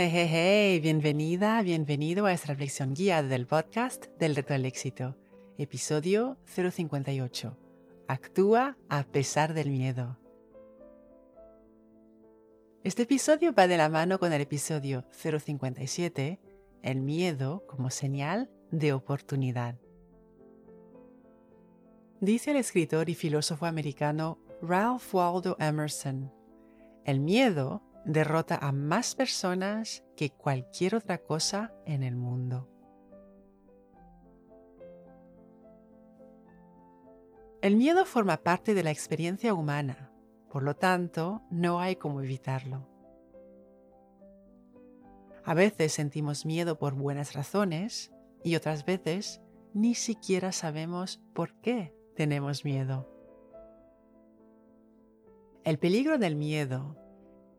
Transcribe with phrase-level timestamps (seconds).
[0.00, 5.16] Hey, hey, hey, bienvenida, bienvenido a esta reflexión guiada del podcast del reto del éxito,
[5.58, 7.58] episodio 058.
[8.06, 10.16] Actúa a pesar del miedo.
[12.84, 16.38] Este episodio va de la mano con el episodio 057,
[16.84, 19.80] el miedo como señal de oportunidad.
[22.20, 26.32] Dice el escritor y filósofo americano Ralph Waldo Emerson,
[27.04, 32.66] el miedo derrota a más personas que cualquier otra cosa en el mundo.
[37.60, 40.10] El miedo forma parte de la experiencia humana,
[40.50, 42.88] por lo tanto, no hay cómo evitarlo.
[45.44, 48.10] A veces sentimos miedo por buenas razones
[48.42, 49.42] y otras veces
[49.74, 53.06] ni siquiera sabemos por qué tenemos miedo.
[55.64, 56.96] El peligro del miedo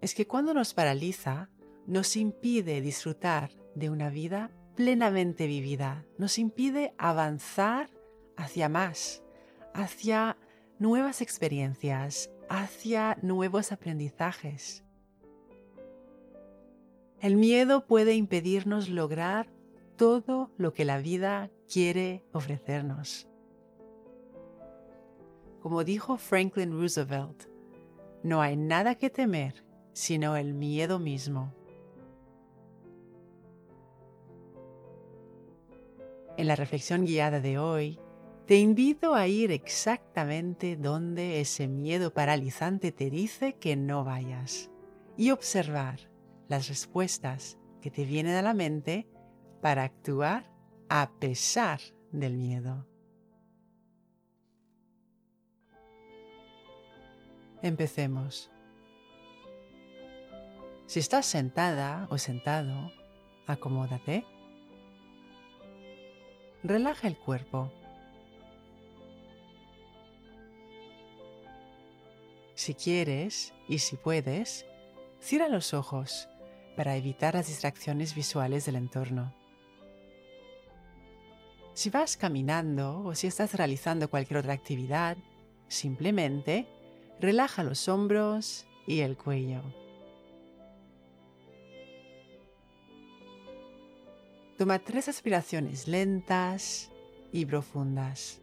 [0.00, 1.50] es que cuando nos paraliza,
[1.86, 7.90] nos impide disfrutar de una vida plenamente vivida, nos impide avanzar
[8.36, 9.22] hacia más,
[9.74, 10.36] hacia
[10.78, 14.84] nuevas experiencias, hacia nuevos aprendizajes.
[17.20, 19.50] El miedo puede impedirnos lograr
[19.96, 23.28] todo lo que la vida quiere ofrecernos.
[25.60, 27.44] Como dijo Franklin Roosevelt,
[28.22, 29.64] no hay nada que temer
[29.98, 31.52] sino el miedo mismo.
[36.36, 37.98] En la reflexión guiada de hoy,
[38.46, 44.70] te invito a ir exactamente donde ese miedo paralizante te dice que no vayas
[45.16, 45.98] y observar
[46.46, 49.08] las respuestas que te vienen a la mente
[49.60, 50.48] para actuar
[50.88, 51.80] a pesar
[52.12, 52.86] del miedo.
[57.62, 58.48] Empecemos.
[60.88, 62.90] Si estás sentada o sentado,
[63.46, 64.24] acomódate.
[66.62, 67.70] Relaja el cuerpo.
[72.54, 74.64] Si quieres y si puedes,
[75.20, 76.26] cierra los ojos
[76.74, 79.34] para evitar las distracciones visuales del entorno.
[81.74, 85.18] Si vas caminando o si estás realizando cualquier otra actividad,
[85.68, 86.66] simplemente
[87.20, 89.62] relaja los hombros y el cuello.
[94.58, 96.90] Toma tres aspiraciones lentas
[97.30, 98.40] y profundas.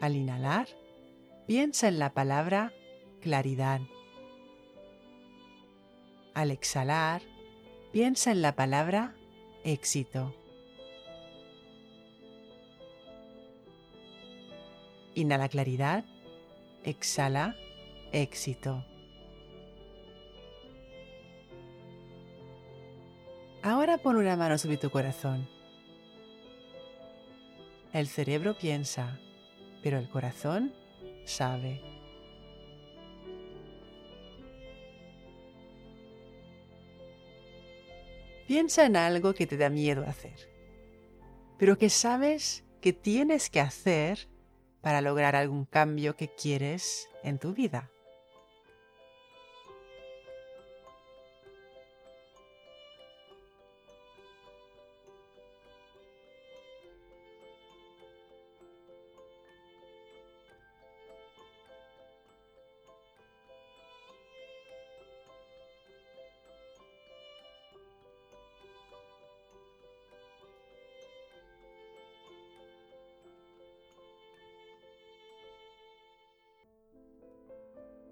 [0.00, 0.68] Al inhalar,
[1.46, 2.72] piensa en la palabra
[3.20, 3.82] claridad.
[6.32, 7.20] Al exhalar,
[7.92, 9.14] piensa en la palabra
[9.64, 10.34] éxito.
[15.14, 16.06] Inhala claridad,
[16.84, 17.54] exhala
[18.12, 18.82] éxito.
[24.02, 25.48] Pon una mano sobre tu corazón.
[27.92, 29.18] El cerebro piensa,
[29.82, 30.74] pero el corazón
[31.24, 31.80] sabe.
[38.46, 40.50] Piensa en algo que te da miedo hacer,
[41.56, 44.28] pero que sabes que tienes que hacer
[44.82, 47.93] para lograr algún cambio que quieres en tu vida.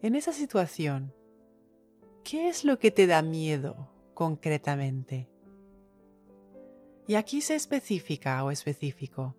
[0.00, 1.12] En esa situación,
[2.22, 5.28] ¿qué es lo que te da miedo concretamente?
[7.08, 9.34] Y aquí se específica o específico.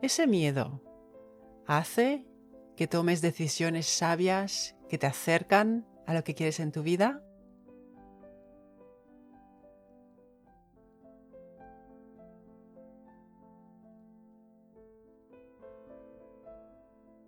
[0.00, 0.82] Ese miedo
[1.66, 2.24] hace
[2.76, 7.22] que tomes decisiones sabias que te acercan a lo que quieres en tu vida.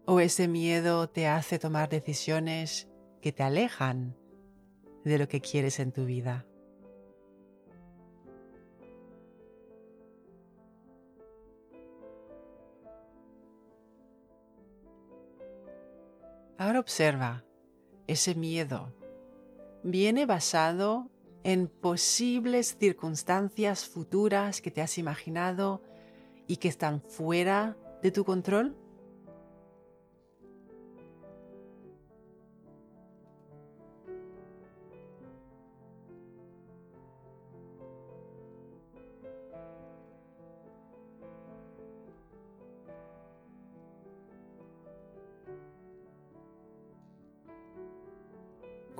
[0.06, 2.88] ¿O ese miedo te hace tomar decisiones
[3.20, 4.16] que te alejan
[5.04, 6.46] de lo que quieres en tu vida.
[16.60, 17.42] Ahora observa
[18.06, 18.92] ese miedo.
[19.82, 21.08] Viene basado
[21.42, 25.82] en posibles circunstancias futuras que te has imaginado
[26.46, 28.76] y que están fuera de tu control?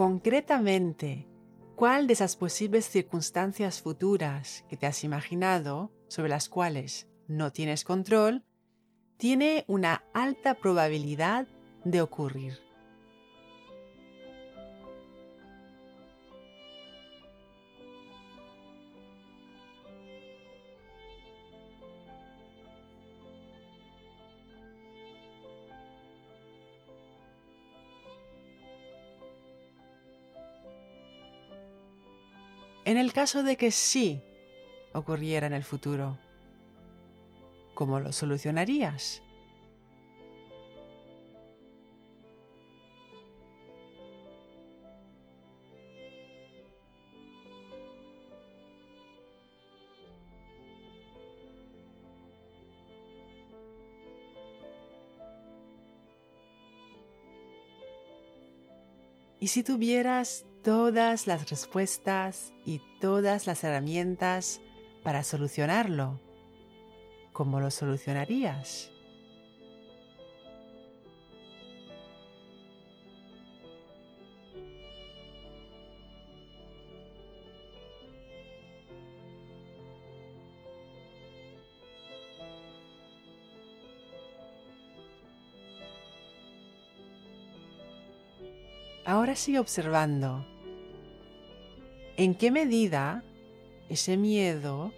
[0.00, 1.29] Concretamente,
[1.76, 7.85] ¿cuál de esas posibles circunstancias futuras que te has imaginado, sobre las cuales no tienes
[7.85, 8.43] control,
[9.19, 11.49] tiene una alta probabilidad
[11.85, 12.69] de ocurrir.
[32.90, 34.20] En el caso de que sí
[34.92, 36.19] ocurriera en el futuro,
[37.72, 39.22] ¿Cómo lo solucionarías?
[59.38, 64.61] Y si tuvieras todas las respuestas y todas las herramientas
[65.03, 66.21] para solucionarlo,
[67.33, 68.91] ¿cómo lo solucionarías?
[89.07, 90.50] Ahora sigue observando
[92.20, 93.25] en qué medida
[93.88, 94.93] ese miedo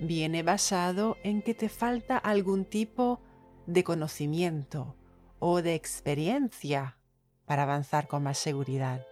[0.00, 3.20] viene basado en que te falta algún tipo
[3.66, 4.96] de conocimiento
[5.40, 6.96] o de experiencia
[7.44, 9.06] para avanzar con más seguridad.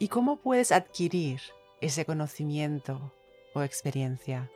[0.00, 1.40] ¿Y cómo puedes adquirir
[1.80, 3.12] ese conocimiento
[3.52, 4.48] o experiencia?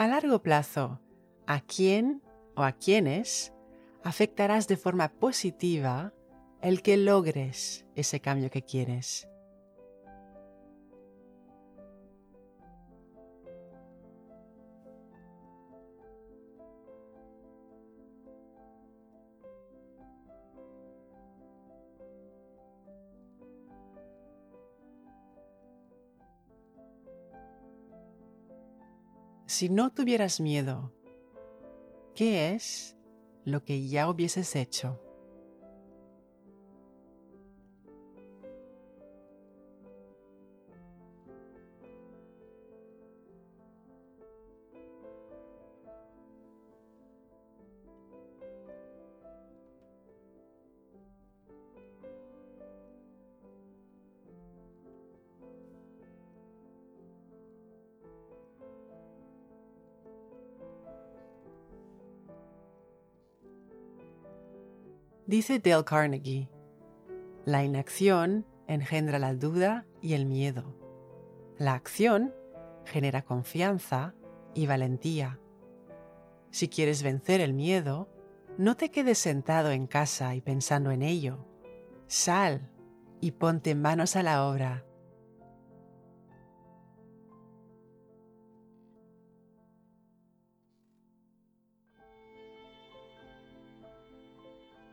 [0.00, 0.98] A largo plazo,
[1.46, 2.22] ¿a quién
[2.56, 3.52] o a quiénes
[4.02, 6.14] afectarás de forma positiva
[6.62, 9.28] el que logres ese cambio que quieres?
[29.50, 30.92] Si no tuvieras miedo,
[32.14, 32.96] ¿qué es
[33.44, 35.02] lo que ya hubieses hecho?
[65.30, 66.48] Dice Dale Carnegie,
[67.44, 70.74] la inacción engendra la duda y el miedo.
[71.56, 72.34] La acción
[72.84, 74.12] genera confianza
[74.54, 75.38] y valentía.
[76.50, 78.08] Si quieres vencer el miedo,
[78.58, 81.46] no te quedes sentado en casa y pensando en ello.
[82.08, 82.68] Sal
[83.20, 84.84] y ponte manos a la obra.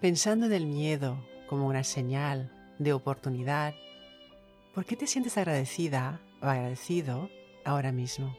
[0.01, 3.73] Pensando en el miedo como una señal de oportunidad,
[4.73, 7.29] ¿por qué te sientes agradecida o agradecido
[7.65, 8.35] ahora mismo?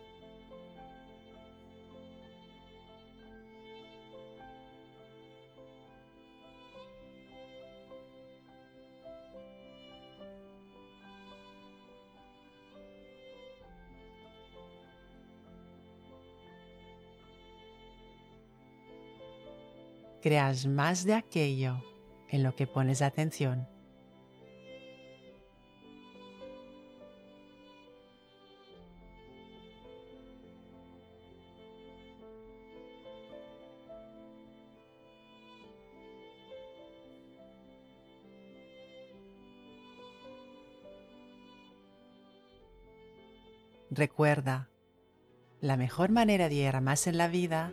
[20.29, 21.83] Creas más de aquello
[22.29, 23.67] en lo que pones atención.
[43.89, 44.69] Recuerda,
[45.63, 47.73] la mejor manera de ir más en la vida